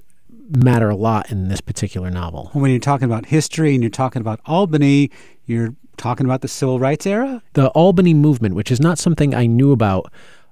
matter 0.55 0.89
a 0.89 0.95
lot 0.95 1.31
in 1.31 1.47
this 1.47 1.61
particular 1.61 2.09
novel. 2.09 2.49
When 2.53 2.71
you're 2.71 2.79
talking 2.79 3.05
about 3.05 3.27
history 3.27 3.73
and 3.73 3.83
you're 3.83 3.89
talking 3.89 4.21
about 4.21 4.39
Albany, 4.45 5.11
you're 5.45 5.75
talking 5.97 6.25
about 6.25 6.41
the 6.41 6.47
civil 6.47 6.79
rights 6.79 7.05
era? 7.05 7.41
The 7.53 7.69
Albany 7.69 8.13
movement, 8.13 8.55
which 8.55 8.71
is 8.71 8.79
not 8.79 8.97
something 8.97 9.33
I 9.33 9.45
knew 9.45 9.71
about 9.71 10.11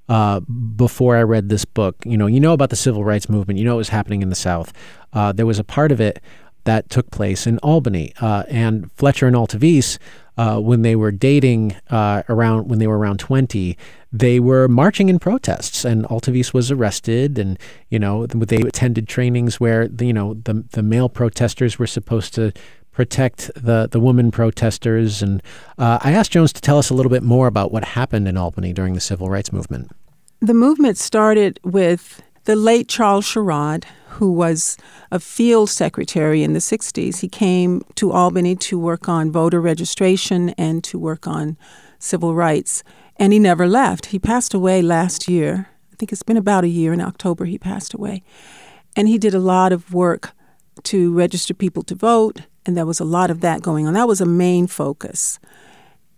uh, 0.09 0.39
before 0.41 1.15
I 1.15 1.23
read 1.23 1.49
this 1.49 1.65
book. 1.65 1.95
You 2.05 2.17
know, 2.17 2.27
you 2.27 2.39
know 2.39 2.53
about 2.53 2.69
the 2.69 2.75
civil 2.75 3.03
rights 3.03 3.29
movement, 3.29 3.59
you 3.59 3.65
know 3.65 3.75
what 3.75 3.79
was 3.79 3.89
happening 3.89 4.21
in 4.21 4.29
the 4.29 4.35
South. 4.35 4.73
Uh, 5.13 5.31
there 5.31 5.45
was 5.45 5.59
a 5.59 5.63
part 5.63 5.91
of 5.91 6.01
it 6.01 6.21
that 6.63 6.89
took 6.89 7.09
place 7.11 7.47
in 7.47 7.57
Albany. 7.59 8.13
Uh, 8.21 8.43
and 8.49 8.91
Fletcher 8.93 9.27
and 9.27 9.35
Altavis, 9.35 9.97
uh, 10.37 10.59
when 10.59 10.81
they 10.81 10.95
were 10.95 11.11
dating 11.11 11.75
uh, 11.89 12.23
around 12.29 12.69
when 12.69 12.79
they 12.79 12.87
were 12.87 12.97
around 12.97 13.19
20, 13.19 13.77
they 14.11 14.39
were 14.39 14.67
marching 14.67 15.09
in 15.09 15.19
protests, 15.19 15.85
and 15.85 16.05
Altavis 16.05 16.53
was 16.53 16.71
arrested. 16.71 17.37
And 17.37 17.59
you 17.89 17.99
know 17.99 18.25
they 18.25 18.57
attended 18.57 19.07
trainings 19.07 19.59
where 19.59 19.87
the, 19.87 20.05
you 20.05 20.13
know 20.13 20.35
the 20.35 20.63
the 20.71 20.83
male 20.83 21.09
protesters 21.09 21.77
were 21.77 21.87
supposed 21.87 22.33
to 22.35 22.53
protect 22.91 23.51
the 23.55 23.87
the 23.91 23.99
woman 23.99 24.31
protesters. 24.31 25.21
And 25.21 25.41
uh, 25.77 25.99
I 26.01 26.11
asked 26.11 26.31
Jones 26.31 26.53
to 26.53 26.61
tell 26.61 26.77
us 26.77 26.89
a 26.89 26.93
little 26.93 27.09
bit 27.09 27.23
more 27.23 27.47
about 27.47 27.71
what 27.71 27.83
happened 27.83 28.27
in 28.27 28.37
Albany 28.37 28.73
during 28.73 28.93
the 28.93 29.01
civil 29.01 29.29
rights 29.29 29.51
movement. 29.51 29.91
The 30.39 30.53
movement 30.53 30.97
started 30.97 31.59
with 31.63 32.21
the 32.45 32.55
late 32.55 32.87
Charles 32.87 33.25
Sherrod, 33.25 33.83
who 34.11 34.31
was 34.31 34.77
a 35.11 35.19
field 35.19 35.69
secretary 35.69 36.43
in 36.43 36.53
the 36.53 36.59
60s. 36.59 37.19
He 37.19 37.29
came 37.29 37.83
to 37.95 38.11
Albany 38.11 38.55
to 38.57 38.77
work 38.77 39.07
on 39.07 39.31
voter 39.31 39.61
registration 39.61 40.49
and 40.51 40.83
to 40.83 40.99
work 40.99 41.27
on 41.27 41.57
civil 41.99 42.35
rights, 42.35 42.83
and 43.17 43.31
he 43.31 43.39
never 43.39 43.67
left. 43.67 44.07
He 44.07 44.19
passed 44.19 44.53
away 44.53 44.81
last 44.81 45.27
year. 45.27 45.69
I 45.91 45.95
think 45.95 46.11
it's 46.11 46.23
been 46.23 46.37
about 46.37 46.63
a 46.63 46.67
year. 46.67 46.93
In 46.93 47.01
October, 47.01 47.45
he 47.45 47.57
passed 47.57 47.93
away. 47.93 48.23
And 48.95 49.07
he 49.07 49.17
did 49.17 49.33
a 49.33 49.39
lot 49.39 49.71
of 49.71 49.93
work 49.93 50.31
to 50.83 51.13
register 51.13 51.53
people 51.53 51.83
to 51.83 51.95
vote, 51.95 52.41
and 52.65 52.75
there 52.75 52.85
was 52.85 52.99
a 52.99 53.05
lot 53.05 53.31
of 53.31 53.41
that 53.41 53.61
going 53.61 53.87
on. 53.87 53.93
That 53.93 54.07
was 54.07 54.21
a 54.21 54.25
main 54.25 54.67
focus. 54.67 55.39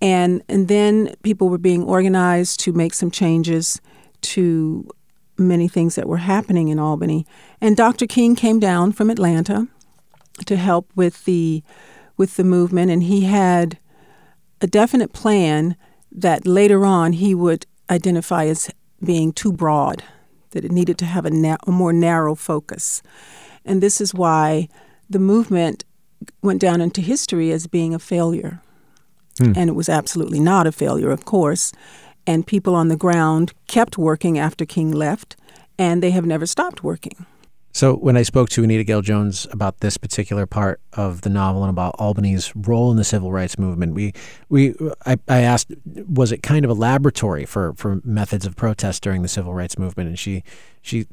And, 0.01 0.43
and 0.49 0.67
then 0.67 1.15
people 1.23 1.49
were 1.49 1.57
being 1.57 1.83
organized 1.83 2.59
to 2.61 2.73
make 2.73 2.93
some 2.93 3.11
changes 3.11 3.79
to 4.21 4.89
many 5.37 5.67
things 5.67 5.95
that 5.95 6.07
were 6.07 6.17
happening 6.17 6.67
in 6.67 6.79
Albany. 6.79 7.25
And 7.61 7.75
Dr. 7.75 8.05
King 8.07 8.35
came 8.35 8.59
down 8.59 8.91
from 8.91 9.09
Atlanta 9.09 9.67
to 10.45 10.55
help 10.55 10.89
with 10.95 11.25
the 11.25 11.63
with 12.15 12.35
the 12.35 12.43
movement, 12.43 12.91
and 12.91 13.03
he 13.03 13.21
had 13.21 13.79
a 14.61 14.67
definite 14.67 15.13
plan 15.13 15.75
that 16.11 16.45
later 16.45 16.85
on 16.85 17.13
he 17.13 17.33
would 17.33 17.65
identify 17.89 18.45
as 18.45 18.69
being 19.03 19.33
too 19.33 19.51
broad, 19.51 20.03
that 20.51 20.63
it 20.63 20.71
needed 20.71 20.99
to 20.99 21.05
have 21.05 21.25
a, 21.25 21.31
na- 21.31 21.57
a 21.65 21.71
more 21.71 21.91
narrow 21.91 22.35
focus. 22.35 23.01
And 23.65 23.81
this 23.81 23.99
is 23.99 24.13
why 24.13 24.69
the 25.09 25.17
movement 25.17 25.85
went 26.43 26.61
down 26.61 26.81
into 26.81 27.01
history 27.01 27.51
as 27.51 27.65
being 27.65 27.95
a 27.95 27.99
failure. 27.99 28.61
Hmm. 29.39 29.53
And 29.55 29.69
it 29.71 29.73
was 29.73 29.89
absolutely 29.89 30.39
not 30.39 30.67
a 30.67 30.71
failure, 30.71 31.09
of 31.09 31.25
course 31.25 31.73
and 32.25 32.45
people 32.47 32.75
on 32.75 32.87
the 32.87 32.95
ground 32.95 33.53
kept 33.67 33.97
working 33.97 34.37
after 34.37 34.65
King 34.65 34.91
left, 34.91 35.35
and 35.77 36.01
they 36.01 36.11
have 36.11 36.25
never 36.25 36.45
stopped 36.45 36.83
working. 36.83 37.25
So, 37.75 37.95
when 37.95 38.15
I 38.15 38.21
spoke 38.21 38.49
to 38.49 38.63
Anita 38.63 38.83
Gail 38.83 39.01
Jones 39.01 39.47
about 39.49 39.79
this 39.79 39.97
particular 39.97 40.45
part 40.45 40.79
of 40.93 41.21
the 41.21 41.29
novel 41.29 41.63
and 41.63 41.71
about 41.71 41.95
Albany's 41.97 42.55
role 42.55 42.91
in 42.91 42.97
the 42.97 43.03
civil 43.03 43.31
rights 43.31 43.57
movement, 43.57 43.95
we, 43.95 44.13
we, 44.47 44.75
I, 45.07 45.17
I 45.27 45.39
asked, 45.39 45.71
was 46.07 46.31
it 46.31 46.43
kind 46.43 46.65
of 46.65 46.69
a 46.69 46.75
laboratory 46.75 47.45
for, 47.45 47.73
for 47.73 47.99
methods 48.03 48.45
of 48.45 48.55
protest 48.55 49.01
during 49.01 49.23
the 49.23 49.27
civil 49.27 49.55
rights 49.55 49.79
movement? 49.79 50.07
And 50.07 50.19
she, 50.19 50.43
she 50.83 51.07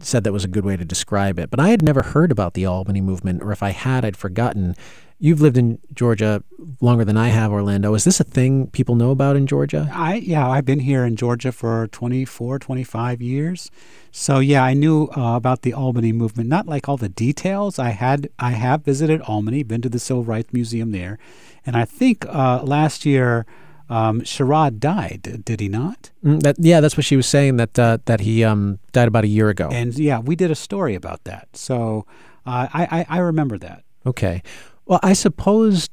said 0.00 0.24
that 0.24 0.32
was 0.32 0.42
a 0.42 0.48
good 0.48 0.64
way 0.64 0.78
to 0.78 0.86
describe 0.86 1.38
it. 1.38 1.50
But 1.50 1.60
I 1.60 1.68
had 1.68 1.82
never 1.82 2.00
heard 2.00 2.32
about 2.32 2.54
the 2.54 2.64
Albany 2.64 3.02
movement, 3.02 3.42
or 3.42 3.52
if 3.52 3.62
I 3.62 3.70
had, 3.70 4.02
I'd 4.02 4.16
forgotten. 4.16 4.74
You've 5.18 5.40
lived 5.40 5.56
in 5.56 5.78
Georgia 5.94 6.42
longer 6.80 7.04
than 7.04 7.16
I 7.16 7.28
have, 7.28 7.50
Orlando. 7.50 7.94
Is 7.94 8.04
this 8.04 8.20
a 8.20 8.24
thing 8.24 8.66
people 8.68 8.96
know 8.96 9.10
about 9.10 9.36
in 9.36 9.46
Georgia? 9.46 9.88
I 9.92 10.16
yeah, 10.16 10.48
I've 10.48 10.66
been 10.66 10.80
here 10.80 11.04
in 11.04 11.16
Georgia 11.16 11.52
for 11.52 11.88
24, 11.88 12.58
25 12.58 13.22
years. 13.22 13.70
So 14.10 14.40
yeah, 14.40 14.62
I 14.62 14.74
knew 14.74 15.08
uh, 15.16 15.36
about 15.36 15.62
the 15.62 15.72
Albany 15.72 16.12
movement, 16.12 16.50
not 16.50 16.66
like 16.66 16.88
all 16.88 16.98
the 16.98 17.08
details. 17.08 17.78
I 17.78 17.90
had 17.90 18.28
I 18.38 18.50
have 18.50 18.84
visited 18.84 19.22
Albany, 19.22 19.62
been 19.62 19.80
to 19.82 19.88
the 19.88 19.98
Civil 19.98 20.24
Rights 20.24 20.52
Museum 20.52 20.92
there, 20.92 21.18
and 21.64 21.76
I 21.76 21.86
think 21.86 22.26
uh, 22.28 22.62
last 22.62 23.06
year 23.06 23.46
um, 23.88 24.20
Sherrod 24.22 24.80
died, 24.80 25.42
did 25.44 25.60
he 25.60 25.68
not? 25.68 26.10
Mm, 26.24 26.42
that, 26.42 26.56
yeah, 26.58 26.80
that's 26.80 26.96
what 26.96 27.04
she 27.04 27.16
was 27.16 27.26
saying. 27.26 27.56
That 27.56 27.78
uh, 27.78 27.98
that 28.04 28.20
he 28.20 28.44
um, 28.44 28.80
died 28.92 29.08
about 29.08 29.24
a 29.24 29.28
year 29.28 29.48
ago. 29.48 29.68
And 29.72 29.96
yeah, 29.96 30.18
we 30.18 30.36
did 30.36 30.50
a 30.50 30.56
story 30.56 30.94
about 30.94 31.24
that. 31.24 31.48
So 31.56 32.06
uh, 32.44 32.68
I, 32.72 32.88
I 32.90 33.06
I 33.08 33.18
remember 33.18 33.58
that. 33.58 33.84
Okay. 34.04 34.42
Well, 34.86 35.00
I 35.02 35.12
suppose 35.12 35.88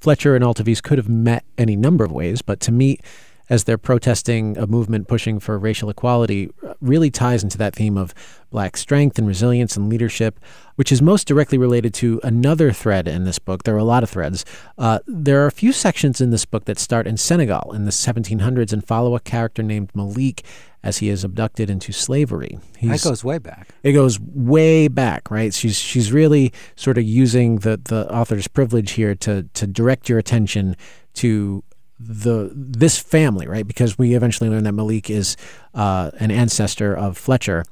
Fletcher 0.00 0.34
and 0.34 0.44
Altavis 0.44 0.82
could 0.82 0.98
have 0.98 1.08
met 1.08 1.44
any 1.56 1.76
number 1.76 2.04
of 2.04 2.12
ways, 2.12 2.42
but 2.42 2.60
to 2.60 2.72
meet 2.72 3.00
as 3.48 3.64
they're 3.64 3.78
protesting 3.78 4.56
a 4.58 4.66
movement 4.66 5.08
pushing 5.08 5.38
for 5.38 5.58
racial 5.58 5.88
equality 5.88 6.50
really 6.80 7.10
ties 7.10 7.42
into 7.42 7.58
that 7.58 7.74
theme 7.74 7.96
of 7.96 8.14
black 8.50 8.76
strength 8.76 9.18
and 9.18 9.26
resilience 9.26 9.76
and 9.76 9.88
leadership, 9.88 10.40
which 10.76 10.90
is 10.90 11.02
most 11.02 11.26
directly 11.26 11.58
related 11.58 11.92
to 11.92 12.20
another 12.22 12.72
thread 12.72 13.06
in 13.08 13.24
this 13.24 13.38
book. 13.38 13.64
There 13.64 13.74
are 13.74 13.78
a 13.78 13.84
lot 13.84 14.02
of 14.02 14.10
threads. 14.10 14.44
Uh, 14.78 15.00
there 15.06 15.42
are 15.42 15.46
a 15.46 15.52
few 15.52 15.72
sections 15.72 16.20
in 16.20 16.30
this 16.30 16.44
book 16.44 16.64
that 16.64 16.78
start 16.78 17.06
in 17.06 17.16
Senegal 17.16 17.72
in 17.72 17.84
the 17.84 17.90
1700s 17.90 18.72
and 18.72 18.86
follow 18.86 19.14
a 19.14 19.20
character 19.20 19.62
named 19.62 19.90
Malik 19.94 20.44
as 20.82 20.98
he 20.98 21.08
is 21.08 21.24
abducted 21.24 21.68
into 21.68 21.92
slavery. 21.92 22.58
He's, 22.78 23.02
that 23.02 23.08
goes 23.08 23.24
way 23.24 23.38
back. 23.38 23.68
It 23.82 23.92
goes 23.92 24.20
way 24.20 24.86
back, 24.86 25.30
right? 25.32 25.52
She's 25.52 25.76
she's 25.76 26.12
really 26.12 26.52
sort 26.76 26.96
of 26.96 27.02
using 27.02 27.56
the 27.56 27.80
the 27.82 28.08
author's 28.12 28.46
privilege 28.46 28.92
here 28.92 29.16
to 29.16 29.42
to 29.54 29.66
direct 29.66 30.08
your 30.08 30.20
attention 30.20 30.76
to 31.14 31.64
the 31.98 32.50
this 32.54 32.98
family, 32.98 33.46
right? 33.46 33.66
Because 33.66 33.98
we 33.98 34.14
eventually 34.14 34.50
learn 34.50 34.64
that 34.64 34.72
Malik 34.72 35.10
is 35.10 35.36
uh, 35.74 36.10
an 36.18 36.30
ancestor 36.30 36.94
of 36.96 37.16
Fletcher. 37.16 37.64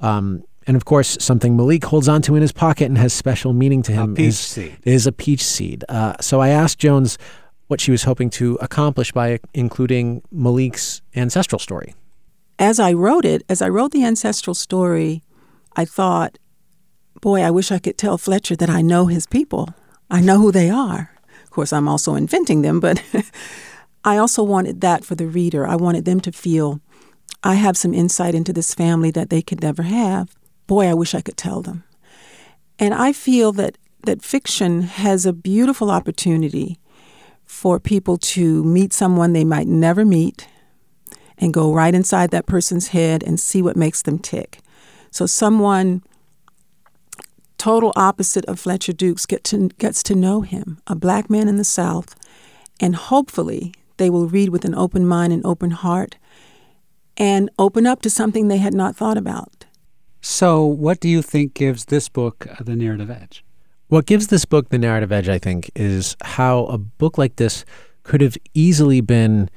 Um, 0.00 0.44
and 0.66 0.76
of 0.76 0.84
course, 0.84 1.16
something 1.20 1.56
Malik 1.56 1.84
holds 1.84 2.08
onto 2.08 2.36
in 2.36 2.42
his 2.42 2.52
pocket 2.52 2.84
and 2.84 2.96
has 2.98 3.12
special 3.12 3.52
meaning 3.52 3.82
to 3.82 3.92
him 3.92 4.14
a 4.16 4.22
is, 4.22 4.38
seed. 4.38 4.76
is 4.84 5.06
a 5.06 5.12
peach 5.12 5.42
seed. 5.42 5.84
Uh, 5.88 6.14
so 6.20 6.40
I 6.40 6.50
asked 6.50 6.78
Jones 6.78 7.18
what 7.66 7.80
she 7.80 7.90
was 7.90 8.04
hoping 8.04 8.30
to 8.30 8.56
accomplish 8.60 9.10
by 9.10 9.40
including 9.54 10.22
Malik's 10.30 11.02
ancestral 11.16 11.58
story 11.58 11.94
as 12.62 12.78
I 12.78 12.92
wrote 12.92 13.24
it, 13.24 13.42
as 13.48 13.60
I 13.60 13.68
wrote 13.68 13.90
the 13.90 14.04
ancestral 14.04 14.54
story, 14.54 15.24
I 15.74 15.84
thought, 15.84 16.38
boy, 17.20 17.42
I 17.42 17.50
wish 17.50 17.72
I 17.72 17.80
could 17.80 17.98
tell 17.98 18.18
Fletcher 18.18 18.54
that 18.54 18.70
I 18.70 18.82
know 18.82 19.06
his 19.06 19.26
people. 19.26 19.74
I 20.08 20.20
know 20.20 20.38
who 20.38 20.52
they 20.52 20.70
are. 20.70 21.10
Of 21.42 21.50
course, 21.50 21.72
I'm 21.72 21.88
also 21.88 22.14
inventing 22.14 22.62
them, 22.62 22.78
but 22.78 23.02
I 24.04 24.16
also 24.16 24.42
wanted 24.42 24.80
that 24.80 25.04
for 25.04 25.14
the 25.14 25.26
reader. 25.26 25.66
I 25.66 25.76
wanted 25.76 26.04
them 26.04 26.20
to 26.20 26.32
feel 26.32 26.80
I 27.42 27.54
have 27.54 27.76
some 27.76 27.94
insight 27.94 28.34
into 28.34 28.52
this 28.52 28.74
family 28.74 29.10
that 29.12 29.30
they 29.30 29.42
could 29.42 29.62
never 29.62 29.82
have. 29.82 30.34
Boy, 30.66 30.88
I 30.88 30.94
wish 30.94 31.14
I 31.14 31.20
could 31.20 31.36
tell 31.36 31.60
them. 31.60 31.84
And 32.78 32.94
I 32.94 33.12
feel 33.12 33.52
that, 33.52 33.78
that 34.04 34.22
fiction 34.22 34.82
has 34.82 35.26
a 35.26 35.32
beautiful 35.32 35.90
opportunity 35.90 36.78
for 37.44 37.78
people 37.78 38.16
to 38.16 38.64
meet 38.64 38.92
someone 38.92 39.32
they 39.32 39.44
might 39.44 39.66
never 39.66 40.04
meet 40.04 40.48
and 41.38 41.52
go 41.52 41.72
right 41.72 41.94
inside 41.94 42.30
that 42.30 42.46
person's 42.46 42.88
head 42.88 43.22
and 43.22 43.38
see 43.38 43.62
what 43.62 43.76
makes 43.76 44.02
them 44.02 44.18
tick. 44.18 44.60
So 45.10 45.26
someone 45.26 46.02
total 47.58 47.92
opposite 47.94 48.44
of 48.46 48.58
Fletcher 48.58 48.92
Dukes 48.92 49.26
get 49.26 49.44
to, 49.44 49.68
gets 49.78 50.02
to 50.04 50.14
know 50.14 50.40
him, 50.40 50.80
a 50.86 50.96
black 50.96 51.30
man 51.30 51.46
in 51.46 51.56
the 51.56 51.64
South, 51.64 52.16
and 52.80 52.96
hopefully 52.96 53.74
they 54.02 54.10
will 54.10 54.26
read 54.26 54.48
with 54.48 54.64
an 54.64 54.74
open 54.74 55.06
mind 55.06 55.32
and 55.32 55.46
open 55.46 55.70
heart 55.70 56.16
and 57.16 57.48
open 57.56 57.86
up 57.86 58.02
to 58.02 58.10
something 58.10 58.48
they 58.48 58.58
had 58.58 58.74
not 58.74 58.96
thought 58.96 59.16
about. 59.16 59.64
So, 60.20 60.64
what 60.64 60.98
do 60.98 61.08
you 61.08 61.22
think 61.22 61.54
gives 61.54 61.84
this 61.84 62.08
book 62.08 62.48
the 62.60 62.74
narrative 62.74 63.10
edge? 63.10 63.44
What 63.86 64.06
gives 64.06 64.26
this 64.26 64.44
book 64.44 64.70
the 64.70 64.78
narrative 64.78 65.12
edge, 65.12 65.28
I 65.28 65.38
think, 65.38 65.70
is 65.76 66.16
how 66.22 66.64
a 66.64 66.78
book 66.78 67.16
like 67.16 67.36
this 67.36 67.64
could 68.02 68.20
have 68.20 68.36
easily 68.54 69.00
been 69.00 69.48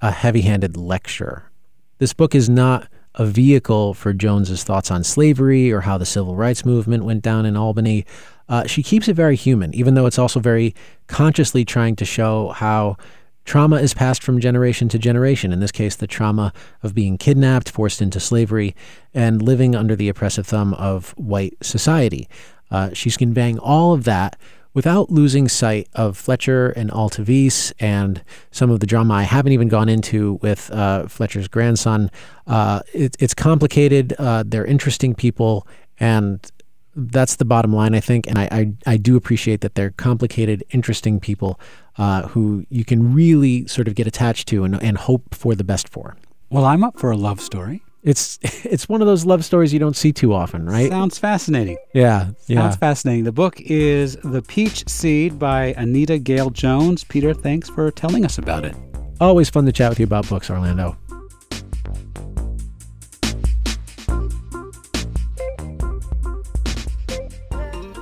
a 0.00 0.10
heavy 0.10 0.40
handed 0.40 0.76
lecture. 0.76 1.50
This 1.98 2.12
book 2.12 2.34
is 2.34 2.48
not 2.48 2.88
a 3.14 3.26
vehicle 3.26 3.94
for 3.94 4.12
Jones's 4.12 4.64
thoughts 4.64 4.90
on 4.90 5.04
slavery 5.04 5.70
or 5.70 5.82
how 5.82 5.96
the 5.96 6.06
civil 6.06 6.34
rights 6.34 6.64
movement 6.64 7.04
went 7.04 7.22
down 7.22 7.46
in 7.46 7.56
Albany. 7.56 8.04
Uh, 8.48 8.66
she 8.66 8.82
keeps 8.82 9.06
it 9.06 9.14
very 9.14 9.36
human, 9.36 9.72
even 9.74 9.94
though 9.94 10.06
it's 10.06 10.18
also 10.18 10.40
very 10.40 10.74
consciously 11.06 11.64
trying 11.64 11.94
to 11.96 12.04
show 12.04 12.48
how 12.48 12.96
trauma 13.44 13.76
is 13.76 13.94
passed 13.94 14.22
from 14.22 14.40
generation 14.40 14.88
to 14.88 14.98
generation. 14.98 15.52
In 15.52 15.60
this 15.60 15.72
case, 15.72 15.96
the 15.96 16.06
trauma 16.06 16.52
of 16.82 16.94
being 16.94 17.18
kidnapped, 17.18 17.70
forced 17.70 18.00
into 18.00 18.20
slavery, 18.20 18.74
and 19.12 19.42
living 19.42 19.74
under 19.74 19.96
the 19.96 20.08
oppressive 20.08 20.46
thumb 20.46 20.74
of 20.74 21.10
white 21.18 21.56
society. 21.62 22.28
Uh, 22.70 22.90
she's 22.92 23.16
conveying 23.16 23.58
all 23.58 23.92
of 23.92 24.04
that 24.04 24.36
without 24.74 25.10
losing 25.10 25.48
sight 25.48 25.88
of 25.94 26.16
Fletcher 26.16 26.70
and 26.70 26.90
Altavis 26.90 27.72
and 27.78 28.22
some 28.50 28.70
of 28.70 28.80
the 28.80 28.86
drama 28.86 29.14
I 29.14 29.22
haven't 29.22 29.52
even 29.52 29.68
gone 29.68 29.88
into 29.88 30.38
with 30.42 30.70
uh, 30.70 31.06
Fletcher's 31.08 31.48
grandson. 31.48 32.10
Uh, 32.46 32.80
it, 32.94 33.16
it's 33.18 33.34
complicated. 33.34 34.14
Uh, 34.18 34.44
they're 34.46 34.64
interesting 34.64 35.14
people, 35.14 35.66
and 36.00 36.50
that's 36.94 37.36
the 37.36 37.44
bottom 37.44 37.72
line, 37.74 37.94
I 37.94 38.00
think. 38.00 38.26
And 38.26 38.38
I, 38.38 38.48
I, 38.50 38.72
I 38.92 38.96
do 38.96 39.16
appreciate 39.16 39.60
that 39.60 39.74
they're 39.74 39.90
complicated, 39.90 40.64
interesting 40.70 41.20
people 41.20 41.60
uh, 41.98 42.28
who 42.28 42.64
you 42.70 42.84
can 42.84 43.14
really 43.14 43.66
sort 43.66 43.88
of 43.88 43.94
get 43.94 44.06
attached 44.06 44.48
to 44.48 44.64
and, 44.64 44.82
and 44.82 44.96
hope 44.96 45.34
for 45.34 45.54
the 45.54 45.64
best 45.64 45.88
for. 45.88 46.16
Well, 46.50 46.64
I'm 46.64 46.84
up 46.84 46.98
for 46.98 47.10
a 47.10 47.16
love 47.16 47.40
story. 47.40 47.82
It's 48.02 48.38
it's 48.42 48.88
one 48.88 49.00
of 49.00 49.06
those 49.06 49.24
love 49.24 49.44
stories 49.44 49.72
you 49.72 49.78
don't 49.78 49.96
see 49.96 50.12
too 50.12 50.32
often, 50.32 50.66
right? 50.66 50.90
Sounds 50.90 51.18
fascinating. 51.18 51.78
Yeah, 51.94 52.30
yeah. 52.46 52.60
Sounds 52.60 52.76
fascinating. 52.76 53.24
The 53.24 53.32
book 53.32 53.60
is 53.60 54.16
The 54.24 54.42
Peach 54.42 54.88
Seed 54.88 55.38
by 55.38 55.74
Anita 55.76 56.18
Gail 56.18 56.50
Jones. 56.50 57.04
Peter, 57.04 57.32
thanks 57.32 57.68
for 57.68 57.90
telling 57.90 58.24
us 58.24 58.38
about 58.38 58.64
it. 58.64 58.74
Always 59.20 59.50
fun 59.50 59.66
to 59.66 59.72
chat 59.72 59.90
with 59.90 60.00
you 60.00 60.04
about 60.04 60.28
books, 60.28 60.50
Orlando. 60.50 60.96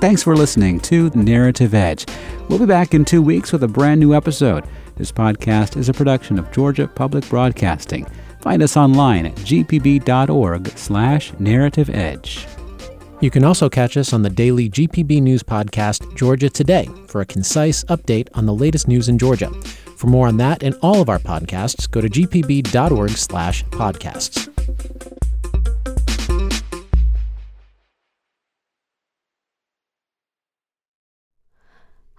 Thanks 0.01 0.23
for 0.23 0.35
listening 0.35 0.79
to 0.79 1.11
Narrative 1.11 1.75
Edge. 1.75 2.07
We'll 2.49 2.59
be 2.59 2.65
back 2.65 2.93
in 2.93 3.05
two 3.05 3.21
weeks 3.21 3.53
with 3.53 3.63
a 3.63 3.67
brand 3.67 3.99
new 4.01 4.13
episode. 4.13 4.65
This 4.97 5.11
podcast 5.11 5.77
is 5.77 5.87
a 5.89 5.93
production 5.93 6.37
of 6.37 6.51
Georgia 6.51 6.87
Public 6.87 7.27
Broadcasting. 7.29 8.05
Find 8.41 8.61
us 8.61 8.75
online 8.75 9.27
at 9.27 9.35
gpb.org 9.35 10.67
slash 10.77 11.31
narrative 11.39 11.89
edge. 11.89 12.45
You 13.21 13.31
can 13.31 13.43
also 13.43 13.69
catch 13.69 13.97
us 13.97 14.13
on 14.13 14.23
the 14.23 14.29
daily 14.29 14.69
GPB 14.69 15.21
News 15.21 15.43
podcast, 15.43 16.17
Georgia 16.17 16.49
Today, 16.49 16.89
for 17.07 17.21
a 17.21 17.25
concise 17.25 17.83
update 17.85 18.27
on 18.33 18.47
the 18.47 18.53
latest 18.53 18.87
news 18.87 19.09
in 19.09 19.19
Georgia. 19.19 19.51
For 19.95 20.07
more 20.07 20.27
on 20.27 20.37
that 20.37 20.63
and 20.63 20.75
all 20.81 21.01
of 21.01 21.09
our 21.09 21.19
podcasts, 21.19 21.89
go 21.89 22.01
to 22.01 22.09
gpb.org/podcasts. 22.09 24.50